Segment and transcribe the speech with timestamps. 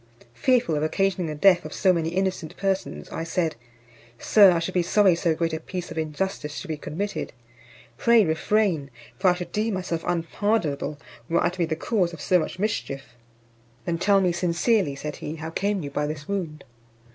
[0.33, 3.55] Fearful of occasioning the death of so many innocent persons, I said,
[4.17, 7.33] "Sir, I should be sorry so great a piece of injustice should be committed.
[7.99, 10.97] Pray refrain; for I should deem myself unpardonable,
[11.29, 13.09] were I to be the cause of so much mischief."
[13.85, 16.63] "Then tell me sincerely," said he, "how came you by this wound."